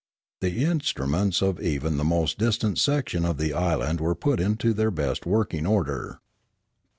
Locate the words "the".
0.39-0.65, 1.97-2.03, 3.37-3.53